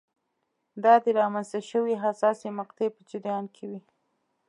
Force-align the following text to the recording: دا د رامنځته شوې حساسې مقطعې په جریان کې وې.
دا 0.83 0.93
د 1.03 1.05
رامنځته 1.19 1.59
شوې 1.71 1.93
حساسې 2.03 2.49
مقطعې 2.59 2.89
په 2.95 3.01
جریان 3.09 3.45
کې 3.55 3.63
وې. 3.69 3.79